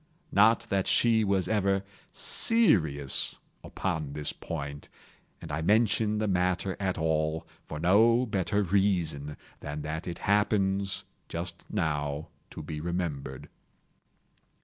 [0.31, 7.45] Not that she was ever serious upon this point—and I mention the matter at all
[7.67, 13.47] for no better reason than that it happens, just now, to be remembered.